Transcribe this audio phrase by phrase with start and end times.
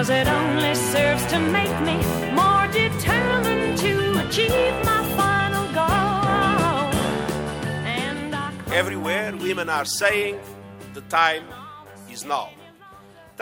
[0.00, 1.96] Cause it only serves to make me
[2.40, 3.92] more determined to
[4.24, 6.90] achieve my final goal.
[8.02, 8.46] And I
[8.80, 10.34] Everywhere, women are saying
[10.94, 11.44] the time
[12.14, 12.48] is now.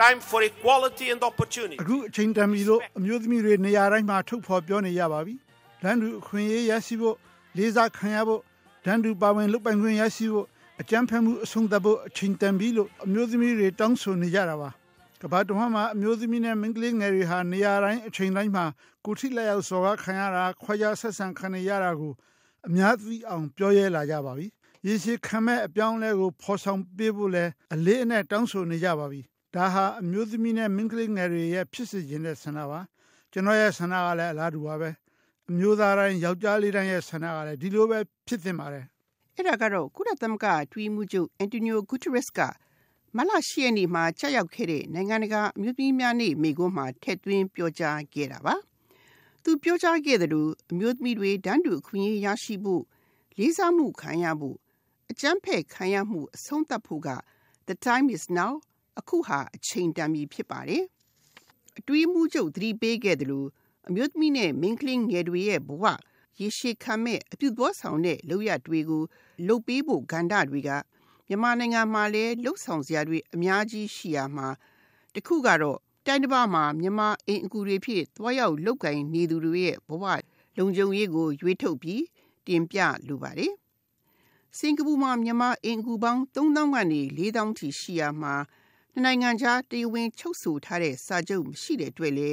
[0.03, 1.77] Time for equality and opportunity.
[1.83, 5.35] အခုအချိန်တန်ပြီလို့အမျိုးသမီးတွေနေရာတိုင်းမှာထုတ်ဖော်ပြောနေရပါပြီ။
[5.83, 7.15] လမ်းတူအခွင့်အရေးရရှိဖို့
[7.57, 8.41] လေးစားခံရဖို့
[8.85, 10.45] ဒဏ်တူပါဝင်လုပ်ပိုင်ခွင့်ရရှိဖို့
[10.81, 14.69] အကြမ်းဖက်မှုအဆုံးသတ်ဖို့အချိန်တန်ပြီလို့အမျိုးသမီးတွေတောင်းဆိုနေကြတာပါ။
[15.22, 18.64] ကမ္ဘာတစ်ဝန်းမှာအမျိုးသမီးနဲ့မိန်းကလေးငယ်တွေဟာနေရာတိုင်းအချိန်တိုင်းမှာ
[19.04, 22.12] ကိုယ်ထိလက်ရောက်စော်ကားခံရတာခွဲခြားဆက်ဆံခံရတာကို
[22.68, 24.46] အများသိအောင်ပြောရဲလာကြပါပြီ။
[24.86, 29.20] ရေရှည်ခံမဲ့အပြောင်းအလဲကိုဖော်ဆောင်ပေးဖို့လဲအလေးအနက်တောင်းဆိုနေကြပါပြီ။
[29.54, 32.80] ဒါဟာအမျိုးသမီးနဲ့မိန်းကလေးငယ်တွေရဲ့ဖြစ်စေခြင်းတဲ့ဆန္ဒပါ။
[33.32, 34.90] ကျွန်တော်ရဲ့ဆန္ဒကလည်းအလားတူပါပဲ။
[35.48, 38.84] အမျိုးသားတိုင်းယောက်ျားလေးတိုင်းရဲ့ဆန္ဒကလည်းဒီလိုပဲဖြစ်သင့်ပါတယ်။
[39.36, 42.40] အဲ့ဒါကတော့ကုလသမဂ္ဂအတွင်းမှုချုပ်အန်တိုနီယိုဂူတရက်စ်က
[43.16, 48.54] မလရှိရနေမှာကြာရောက်ခဲ့တဲ့နိုင်ငံတကာအမျိုးသမီးများနေ့မိကုန်းမှာထည့်သွင်းပြောကြားခဲ့တာပါ။
[49.42, 52.82] သူပြောကြားခဲ့တယ်လို့အမျိုးသမီးတွေတန်းတူအခွင့်အရေးရရှိဖို့
[53.38, 54.56] လေးစားမှုခံရဖို့
[55.10, 57.10] အကြမ်းဖက်ခံရမှုအဆုံးသတ်ဖို့က
[57.68, 58.52] the time is now
[58.98, 60.84] အခုဟာအချိန်တန်ပြီဖြစ်ပါတယ်။
[61.78, 63.48] အတွင်းမှုချုပ်သတိပေးခဲ့တယ်လို့
[63.88, 65.84] အမျိုးသမီးနဲ့မိန်းကလေးငယ်တွေရဲ့ဘဝ
[66.40, 69.02] ရေရှည်ခံမဲ့အပြုသဘောဆောင်တဲ့လုပ်ရတွေကို
[69.46, 70.70] လှုပ်ပေးဖို့ကဏ္ဍတွေက
[71.32, 74.48] မြန်မာနိုင်ငံမှာလည်းလှုပ်ဆောင်စရာတွေအများကြီးရှိရမှာ
[75.14, 80.04] တခုကတော့တိုင်းတစ်ပါးမှာမြန်မာအင်အကူတွေဖြစ်သွားရောက်လောက်ကင်နေသူတွေရဲ့ဘဝ
[80.58, 82.02] လုံခြုံရေးကိုရွေးထုတ်ပြီး
[82.46, 83.52] တင်ပြလိုပါတယ်
[84.58, 88.34] စင်ကာပူမှာမြန်မာအင်အကူပေါင်း3000ကနေ4000ထိရှိရမှာ
[88.92, 92.30] နှစ်နိုင်ငံကြားတရားဝင်ချုပ်ဆိုထားတဲ့စာချုပ်မရှိတဲ့အတွက်လေ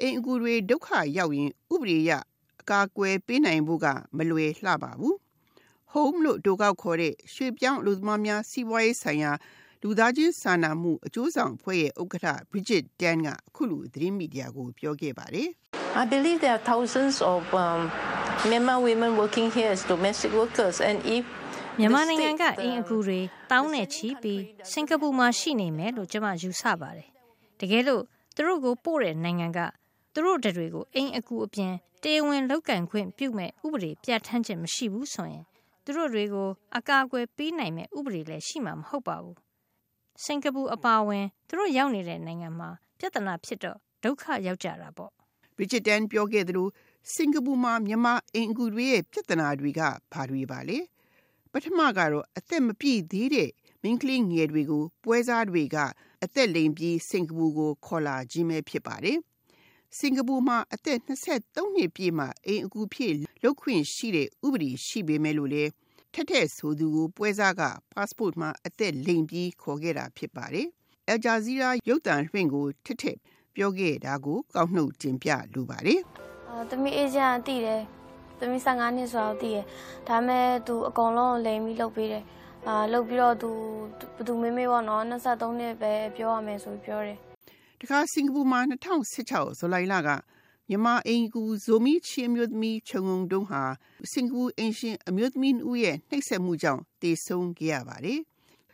[0.00, 2.12] အင်အကူတွေဒုက္ခရောက်ရင်ဥပဒေအရ
[2.60, 5.16] အကာအကွယ်ပေးနိုင်ဖို့ကမလွယ်လှပါဘူး။
[5.92, 9.32] home လို့အတိုကောက်ခေါ်တဲ့ရွှေပြောင်းအလုပ်သမားများစီးပွားရေးဆိုင်ရာ
[9.82, 15.48] လူသားချင်းစာနာမှုအကျိုးဆောင်အဖွဲ့ရဲ့ဥက္ကဋ္ဌ Bridget Dan ကအခုလိုသတင်းမီဒီယာကိုပြောခဲ့ပါတယ်
[16.02, 17.80] I believe there are thousands of um,
[18.50, 21.24] Myanmar women working here as domestic workers, and if
[21.78, 27.08] မြန်မာ the နိုင်ငံ state, ကအင်အကူတွေတောင်းနဲ့ချီပြီးစင်ကာပူမှာရှိနေမယ်လို့ကျွန်မယူဆပါတယ်။
[27.60, 28.02] တကယ်လို့
[28.34, 29.58] သူတို့ကိုပို့တဲ့နိုင်ငံက
[30.14, 31.72] သူတို့တတွေကိုအင်အကူအပြင်
[32.02, 35.44] တရားဝင်လောက်ကန်ခွင့်ပြုမဲ့ဥပဒေပြဋ္ဌာန်းချက်မရှိဘူးဆိုရင်
[35.84, 39.36] သူတို့တွေကို အကာအကွယ်ပေးနိုင်မဲ့ဥပဒေလည်း ရှိမှာ မဟုတ်ပါဘူး။
[40.24, 45.10] စင်ကာပူအပါအဝင် သူတို့ရောက်နေတဲ့ နိုင်ငံမှာ ပြဿနာဖြစ်တော့ ဒုက္ခရောက်ကြတာပေါ့။
[45.56, 46.68] Bridget Dan ပြောခဲ့သလို
[47.14, 49.80] စင်ကာပူမှာ မြန်မာအင်အကူတွေရဲ့ ပြဿနာတွေက
[50.12, 50.78] ဘာတွေပါလဲ
[51.52, 53.50] ပထမကတော့ အသက်မပြည့်သေးတဲ့
[53.82, 55.76] မိန်းကလေးငယ်တွေကို ပွဲစားတွေက
[56.24, 59.18] အသက်လိမ်ပြီး စင်ကာပူကို ခေါ်လာခြင်းပဲ ဖြစ်ပါတယ်
[59.98, 65.64] စင်ကာပူမှာအသက်23နှစ်ပြည့်မှအိမ်အကူဖြစ်လုပ်ခွင့်ရှိတဲ့ဥပဒေရှိပေမဲ့လို့လေ
[66.14, 70.66] ထက်ထက်ဆိုသူကိုပွဲစားက passport မှာအသက်လိမ်ပြီးခေါ်ခဲ့တာဖြစ်ပါတယ်။
[71.12, 73.18] Al Jazeera ရုပ်သံလွှင့်ကိုထက်ထက်
[73.56, 76.00] ပြောခဲ့တာကိုကောက်နှုတ်တင်ပြလိုပါတယ်။
[76.48, 77.82] အာသမီးအေဂျင့်ကတည်တယ်
[78.38, 79.64] သမီး15နှစ်ဆိုတော့တည်တယ်
[80.08, 82.24] ဒါပေမဲ့သူအကုန်လုံးလိမ်ပြီးလုပ်ပေးတယ်
[82.66, 83.50] အာလုပ်ပြီးတော့သူ
[84.16, 87.31] ဘသူမေးမေးပေါ့နော်23နှစ်ပဲပြောရမယ်ဆိုပြီးပြောတယ်
[87.84, 88.60] တခါစင်ကာပူမှာ
[89.10, 90.08] 2016ဇူလိုင်လက
[90.68, 93.62] မြန်မာအင်ကူဇိုမီချင်းမျိုးသမီးခြုံငုံတုံးဟာ
[94.12, 98.20] စင်ကာပူအင်ရှင်အမျိုးသမီးဦးရဲ့နှိပ်စက်မှုကြောင့်တည်ဆုံးခဲ့ရပါတယ်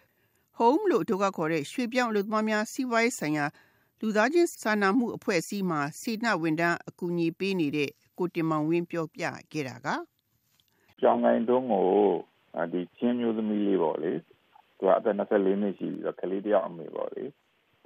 [0.58, 3.44] ။Home လို့အတူကခေါ်တဲ့ရွှေပြောင်းအလုပ်သမားများစီးပွားရေးဆိုင်ရာ
[4.00, 9.88] လူသားချင်းစာနာမှုအဖွဲ့အစည်းမှာစေတနာဝန်ထမ်းအကူအညီပေးနေတဲ့ကိုတင်မောင်ဝင်းပြောပြခဲ့တာက
[11.00, 11.84] ကြောင်ကိုင်တုံးကို
[12.56, 14.12] အာဒီချင်းမျိုးသမီးလေးပေါ့လေ
[14.78, 17.24] သူကအသက်24နှစ်ရှိပြီးတော့ကလေးတယောက်အမေပေါ့လေ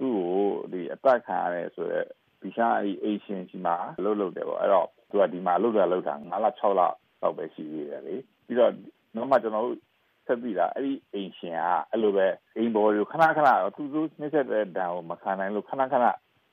[0.02, 2.06] သူ့ကိုဒီအသက်ခံရတယ်ဆိုတော့
[2.42, 6.82] ဒီရှားဒီအေရှင်စီမှာလှုပ်လှုပ်တယ်ပေါ့အဲ့တော့သူကဒီမှာလှုပ်တာလှုပ်တာ9လ6လ
[7.22, 8.14] လောက်ပဲရှိသေးတယ်လေ
[8.46, 8.72] ပြီးတော့
[9.14, 9.78] နောက်မှကျွန်တော်တို့
[10.26, 12.26] ဆက်ပြီးတာအဲ့ဒီအိမ်ရှင်ကအဲ့လိုပဲ
[12.56, 16.06] အိမ်ဘော်ကိုခဏခဏသူသူနှိမ့်ဆက်တဲ့ဒဏ်ကိုမခံနိုင်လို့ခဏခဏ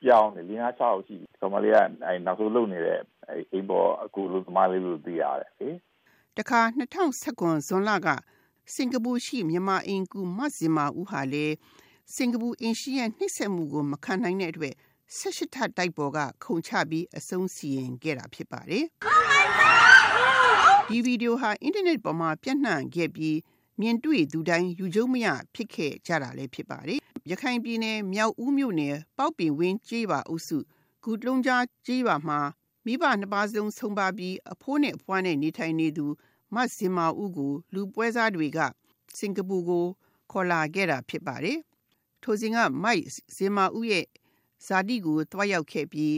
[0.03, 2.99] ပြောင်းနေ၄၅6ရှိပြီကမလေးကအဲ့နောက်ဆုံးလုပ်နေတဲ့
[3.51, 5.69] အိမ်ဘော်အကူလို့သမားလေးလို့သိရတယ်လေ
[6.37, 6.61] တခါ
[7.17, 8.07] 2019ဇွန်လက
[8.73, 11.45] စင်ကာပူရှိမြန်မာအင်ကူမဇင်မာဦးဟာလေ
[12.15, 14.73] စင်ကာပူအင်ရှင်ရဲ့နှိပ်စက်မှုကိုမခံနိုင်တဲ့အတွက်
[15.17, 18.85] ဆက်ရှိထတိုက်ပေါ်ကခုန်ချပြီးအဆုံးစီရင်ခဲ့တာဖြစ်ပါတယ်
[20.89, 23.37] ဒီဗီဒီယိုဟာအင်တာနက်ပေါ်မှာပြန့်နှံ့ခဲ့ပြီး
[23.81, 30.57] မြင်တွေ့သူတိုင်းယူကျုံမရဖြစ်ခဲ့ကြတာလည်းဖြစ်ပါတယ်ရခိုင်ပြည်နယ်မြောက်ဦးမြို့နယ်ပေါက်ပင်ဝင်းကျေးပါအုပ်စု
[31.03, 32.39] ဂူတလုံးကြားကျေးပါမှာ
[32.85, 36.05] မိဘနှစ်ပါးစလုံးဆုံးပါပြီးအဖိုးနဲ့အဖွားနဲ့နေထိုင်နေသူ
[36.55, 38.59] မဇင်မာဦးကို လူပွဲစားတွေက
[39.17, 39.85] စင်ကာပူကို
[40.31, 41.59] ခေါ်လာခဲ့တာဖြစ်ပါတယ်။
[42.23, 43.03] ထိုစဉ်ကမိုက်
[43.35, 44.05] ဇင်မာဦးရဲ့
[44.65, 46.15] ဇာတိကိုတွားရောက်ခဲ့ပြီး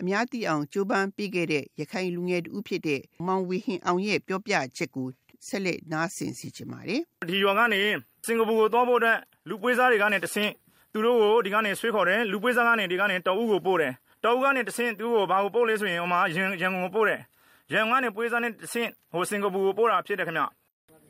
[0.00, 5.08] အများသိအောင်ကြိုးပမ်းပေးခဲ့တဲ့ရခိုင်လူငယ်တူဖြစ်တဲ့မောင်ဝီဟင်အောင်ရဲ့ပြောပြချက်ကို
[5.48, 7.80] ဆက်လက်နားဆင်စီချင်ပါတယ်။ဒီရွာကနေ
[8.26, 9.18] စင်ကာပူကိုသွားဖို့အတွက်
[9.48, 10.52] လူပွေးစားတွေကနေတဆင့်
[10.92, 13.92] သူတို့ကိုဒီကနေဆွေးခေါ်တယ်လူပွေးစားကနေဒီကနေတောဦးကိုပို့တယ်
[14.24, 17.20] တောဦးကနေတဆင့်သူ့ကိုဘာကိုပို့လဲဆိုရင်ဟိုမှာရန်ရန်ကုန်ကိုပို့တယ်
[17.72, 20.42] ရန်ကုန်ကနေပွေးစားနဲ့တဆင့်ဟိုစင်ကာပူကိုပို့တာဖြစ်တယ်ခင်ဗျ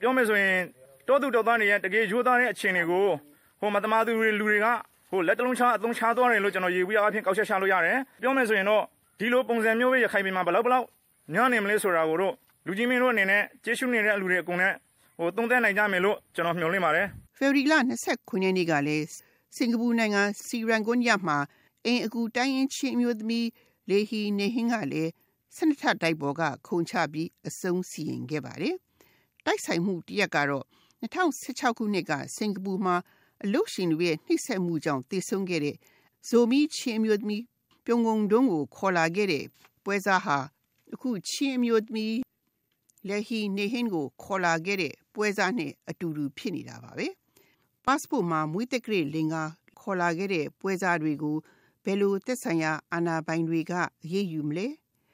[0.00, 0.56] ပြောမယ်ဆိုရင်
[1.08, 3.06] တောသူတောသားတွေရဲ့တကယ်ရိုးသားတဲ့အခြေအနေကို
[3.62, 4.66] ဟိုမတမာသူတွေလူတွေက
[5.10, 8.82] ဟိုလက်တလုံးချအသုံးချသွားတယ်လို့ကျွန်တော်ရေပြီးအဖြစ်ကောက်ချက်ချလို့ရတယ်ပြောမယ်ဆိုရင်တော့
[9.18, 10.86] ဒီလိုပုံစံမျိုးပဲရခိုင်ပြည်မှာဘလောက်ဘလောက်
[11.34, 12.34] ညံ့နေမလဲဆိုတာကိုတော့
[12.66, 14.72] လူကြီးမင်းတို့အနေနဲ့ကျေးဇူးနေတဲ့လူတွေအကုန်နဲ့
[15.18, 17.06] ဟိုသုံးသပ်နိုင်ကြမယ်လို့ကျွန်တော်မျှော်လင့်ပါတယ်
[17.36, 17.74] ဖေဖော်ဝါရီလ
[18.08, 19.06] 29ရက်နေ့ကလည်း
[19.56, 21.38] စင်ကာပူနိုင်ငံစီရန်ကွန်ရမှာ
[21.86, 23.48] အင်အကူတိုင်းရင်ချင်းမျိုးသမီး
[23.90, 25.10] လေဟီနေဟင်းကလည်း
[25.56, 28.74] စနစ်ထတိုက်ပေါ်ကခုံချပြီးအဆုံးစီရင်ခဲ့ပါတယ်။
[29.46, 30.66] တိုက်ဆိုင်မှုတရက်ကတော့
[31.02, 32.96] 2016ခုနှစ်ကစင်ကာပူမှာ
[33.44, 35.76] အလုရှင်တွေရဲ့နှိမ့်ဆက်မှုကြောင့်တည်ဆုံခဲ့တဲ့
[36.28, 37.42] ဇိုမီချင်းမျိုးသမီး
[37.84, 39.44] ပြုံငုံတုံးကိုခေါ်လာခဲ့တဲ့
[39.84, 40.38] ပွဲစားဟာ
[40.92, 42.16] အခုချင်းမျိုးသမီး
[43.08, 47.06] လက်ဟီနေဟင်းကိုခေါ်လာခဲ့တဲ့ပွဲစားနဲ့အတူတူဖြစ်နေတာပါပဲ။
[47.84, 49.36] passport မှာမွေးတက်ကလေးလင်က
[49.80, 51.36] ခေါ်လာခဲ့တဲ့ပွဲစားတွေကို
[51.84, 53.72] ဘယ်လိုသက်ဆိုင်ရာအာဏာပိုင်တွေက
[54.02, 54.66] အရေးယူမလဲ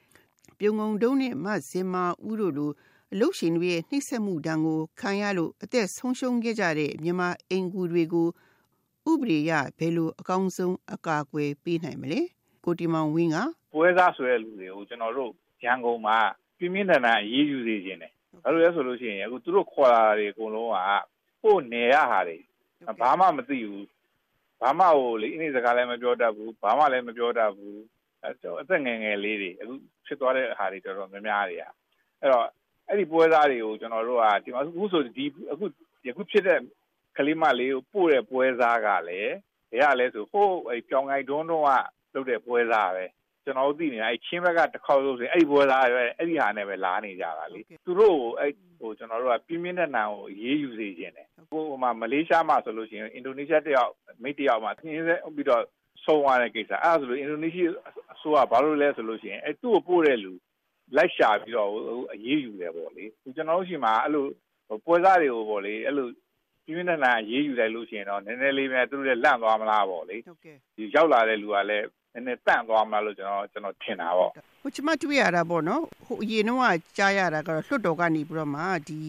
[0.59, 2.71] ။ပြုံငုံတုံးနဲ့မဇင်မာဦးတို့လို
[3.13, 8.27] အလုရှင်တွေရဲ့နှိမ့်ဆက်မှုတန်းကိုခံရလို့အသက်ဆုံးရှုံးခဲ့ကြတဲ့မြန်မာအင်ကူတွေကို
[9.11, 12.21] ဥပဒေရဘယ်လိုအကောင်းဆုံးအကာအကွယ်ပေးနိုင်မလဲ။
[12.65, 13.37] ကိုတီမောင်ဝင်းက
[13.73, 15.31] ပွဲစားဆိုတဲ့လူတွေကိုကျွန်တော်တို့
[15.65, 16.17] ရန်ကုန်မှာ
[16.57, 18.11] ပြင်းပြင်းထန်ထန်အေးအေးယူစေခြင်းတယ်။
[18.43, 20.77] ဘာလို့လဲဆိုလို့ရှိရင်အခုသူတို့ခေါ်လာတာတွေအကုန်လုံးက
[21.43, 22.37] ပို့နေရဟာတွေ
[23.01, 23.85] ဘာမှမသိဘူး။
[24.61, 27.77] ဘာမှဟိုလေအင်းစကားလည်းမပြောတတ်ဘူး။ဘာမှလည်းမပြောတတ်ဘူး။
[28.23, 29.73] အဲအသက်ငယ်ငယ်လေးတွေအခု
[30.05, 31.63] ဖြစ်သွားတဲ့ဟာတွေတော်တော်များများတွေက
[32.19, 32.47] အဲ့တော့
[32.89, 35.65] အဲ့ဒီပွဲသားတွေကိုကျွန်တော်တို့ကဒီမှာအခုဆိုဒီအခု
[36.07, 36.59] ယခုဖြစ်တဲ့
[37.17, 39.33] ကလေးမလေးကိုပို့တဲ့ပွဲသားကလည်း
[39.71, 43.05] ဘယ်ကလဲဆိုဟိုးအဲ့ပြောင်းငိုင်တွန်းတွန်းကလုပ်တဲ့ပွဲသားပဲ
[43.43, 53.91] ကျွန်တော်တို့သိနေတာအဲ့ချင်းဘက်ကတစ်ခေါက်လို့ဆိုရင်အဲ့ဒီပွဲသားပဲအဲ့ဒီဟာနဲ့ပဲလာနေကြတာလေသူတို့ကိုအဲ့ဟိုကျွန်တော်တို့ကပြင်းပြင်းထန်ထန်ကိုရေးယူစေခြင်းတယ်ဟိုမှာမလေးရှားမှာဆိုလို့ရှိရင်အင်ဒိုနီးရှားတယောက်
[54.23, 55.63] မိတ်တယောက်မှာသင်းဆက်ပြီးတော့
[56.05, 57.71] ဆုံးသွားတဲ့ကိစ္စအဲ့ဒါဆိုလို့အင်ဒိုနီးရှား
[58.13, 60.33] အစိုးရဘာလို့လဲဆိုလို့ရှိရင်အဲ့သူ့ကိုပို့တဲ့လူ
[60.95, 61.71] လိုက်ရှာပြီးတော့
[62.13, 63.05] အရေးယူတယ်ပေါ့လေ
[63.35, 64.25] ကျွန်တော်တို့ရှိမှာအဲ့လို
[64.85, 66.07] ပွဲစားတွေကိုပေါ့လေအဲ့လို
[66.65, 70.17] ပြင်းပြင်းထန်ထန်ရေးယူလိုက်လို့ရှိရင်တော့နည်းနည်းလေးပဲသူတို့လည်းလန့်သွားမလားပေါ့လေ
[70.75, 74.31] ဒီရောက်လာတဲ့လူကလည်းနည်းနည်းတန့်သွားမလားလို့ကျွန်တော်ကျွန်တော်ထင်တာပေါ့
[74.61, 76.59] ဟိုကျမတွေ့ရတာပေါ့နော်ဟိုအရင်တော့
[76.97, 78.99] ကြားရတာကတော့လွှတ်တော်ကနေပြီးတော့မှဒီ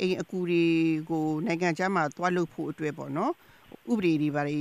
[0.00, 0.64] အိမ်အကူတွေ
[1.10, 3.32] ကိုနိုင်ငံခြားမှာသွားလုပ်ဖို့အတွက်ပေါ့နော်
[3.92, 4.58] ဥပဒေတွေဘာတွေ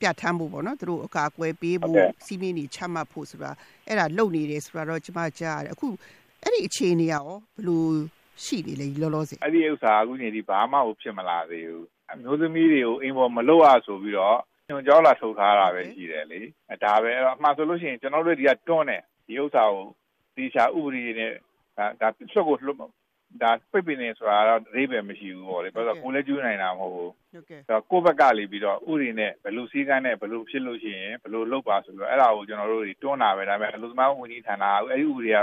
[0.00, 3.50] ပြဋ္ဌာန်းဖို့ပေါ့နော်သူတို့အကာအကွယ်ပေးဖို့စီမင်းတွေချမှတ်ဖို့ဆိုတာ
[3.86, 5.88] အဲ့ဒါလုပ်နေတယ်ဆိုတာတော့ကျမကြားရတယ်အခု
[6.42, 7.84] အဲ့ဒီအခြေအနေရောဘယ်လို
[8.44, 16.40] ရှိနေလဲလောလောဆယ်အဲ့ဒီဥစ္စာအခုနေဒီဘာမှဖြစ်မလာသေးဘူးအမျိုးသမီးတွေကိုအိမ်ပေါ်မလုပ်ရဆိုပြီးတော့ညွှန်ကြားလာထုတ်ထားတာပဲရှိတယ်လေ
[16.84, 19.86] ဒါပဲအဲ့တော့အမှန်ဆိုလို့ရှိရင်ကျွန်တော်တို့ဒီကတွန်းတယ်ဒီဥစ္စာကို
[20.36, 21.32] တီချာဥပဒေနဲ့
[21.76, 22.78] ဒါဒါပြစ်ကိုလွတ်
[23.42, 35.38] ဒါပြပင်းနေဆိုတာတော့အသေးပဲမရှိဘူးပေါ့လေဘာလို့ကိုလည်းကျူးနိုင်တာမဟုတ်ဘူးဟုတ်ကဲ့ဆိုတော့ကိုယ့်ဘက်ကလေပြီးတော့ဥရီနဲ့ဘယ်လိုစည်းကမ်းနဲ့ဘယ်လိုဖြစ်လို့ရှိရင်ဘယ်လိုလုပ်ပါဆိုတော့အဲ့ဒါကိုကျွန်တော်တို့တွန်းတာပဲဒါပေမဲ့အလို့သမားဝန်ကြီးဌာနကအဲ့ဒီဥပဒေက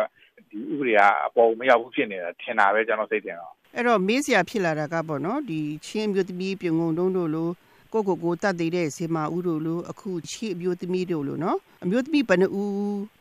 [0.50, 7.50] ဒီဥပဒေကအပေါ်မရောက်ဘူးဖြစ်နေတာထင်တာပဲကျွန်တော်စိတ်ထင်တော့အဲ့တော့မေးစရာဖြစ်လာတာကပေါ့နော်ဒီချင်းမျိုးသမီးပြုံငုံတုံးတို့လို
[7.96, 12.74] ကိုကိုကိုတတ်သေးတဲ့စေမာဦးတို့လိုအခုချီအမျိုးသမီးတို့လိုနော်အမျိုးသမီးဘယ်နှဦး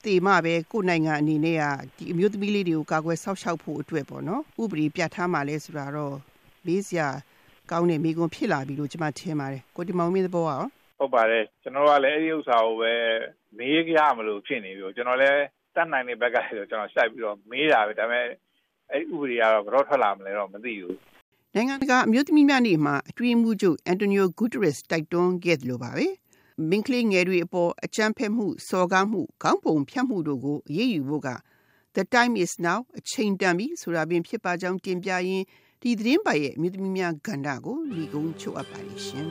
[0.04, 1.64] တေမှပဲကိုနိုင်ငံအနေနဲ့က
[1.96, 6.16] ဒီအမျိုးသမီးလေးတွေကိုကာကွယ်ဆောက်ရှောက်ဖို့အတွက်ပေါ့နော်ဥပဒေပြဋ္ဌာန်းมาလဲဆိုတာတော့
[6.66, 7.08] မေးစရာ
[7.70, 10.62] ကောင်းတဲ့မိကွန်းဖြစ်လာပြီလို့ကျွန်မထင်ပါတယ်ကိုဒီမောင်မင်းသဘောရော
[10.98, 12.92] ဟုတ်ပါတယ်ကျွန်တော်ကလည်းအဲ့ဒီဥစ္စာကိုပဲ
[13.58, 15.42] မေးကြမလို့ဖြစ်နေပြီကျွန်တော်လည်း
[15.74, 18.26] တတ်နိုင်တဲ့ဘက်ကဆိုကျွန်တော်ရှိုက်ပြီးတော့မေးတာပဲဒါပေမဲ့
[18.90, 20.96] အဲ့ဥပဒေကတော့ဘယ်တော့ထွက်လာမလဲတော့မသိဘူး
[21.54, 26.06] နိုင်ငံတကာအမျိုးသမီးများနေ့မှာအတွင်းမှုချုပ်အန်တိုနီယိုဂူတရက်တိုက်တွန်းခဲ့တယ်လို့ပါပဲ
[26.68, 31.28] မင်းကလေးငယ်တွေအပေါ်အကြမ်းဖက်မှုစော်ကားမှုခေါင်းပုံဖြတ်မှုတို့ကိုအရေးယူဖို့က
[31.96, 35.44] The time is now အချိန်တန်ပြီဆိုတာပင်ဖြစ်ပါကြောင်းတင်ပြရင်း
[35.82, 39.28] ဒီသတင်းပါရဲ့အမျိုးသမီးများကဏ္ဍကိုညီကုန်းချုပ်အပ်ပါရှင်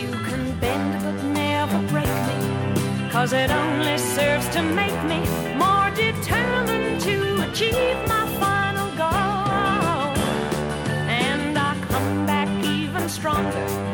[0.00, 2.38] You can bend but never break me
[3.12, 5.20] cause it only serves to make me
[5.62, 7.14] more determined to
[7.46, 8.22] achieve my
[13.22, 13.91] stronger.